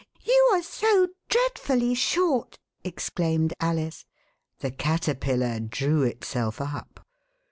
[0.23, 4.07] You are so dreadfully short," exclaimed Alice;
[4.57, 7.05] the Caterpillar drew itself up.